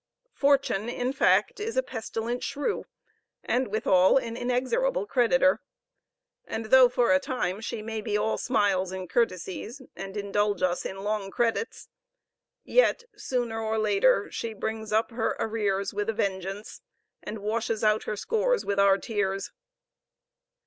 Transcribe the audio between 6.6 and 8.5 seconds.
though for a time she may be all